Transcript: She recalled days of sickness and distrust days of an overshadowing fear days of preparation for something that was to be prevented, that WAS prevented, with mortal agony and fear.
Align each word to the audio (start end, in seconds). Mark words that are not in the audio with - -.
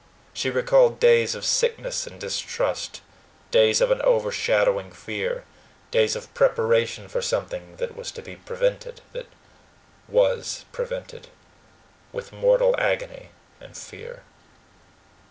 She 0.33 0.49
recalled 0.49 0.99
days 0.99 1.35
of 1.35 1.45
sickness 1.45 2.07
and 2.07 2.19
distrust 2.19 3.01
days 3.51 3.81
of 3.81 3.91
an 3.91 4.01
overshadowing 4.01 4.89
fear 4.91 5.43
days 5.91 6.15
of 6.15 6.33
preparation 6.33 7.07
for 7.07 7.21
something 7.21 7.75
that 7.75 7.95
was 7.95 8.09
to 8.13 8.23
be 8.23 8.35
prevented, 8.37 9.01
that 9.13 9.27
WAS 10.07 10.65
prevented, 10.71 11.27
with 12.11 12.31
mortal 12.33 12.73
agony 12.79 13.29
and 13.59 13.77
fear. 13.77 14.23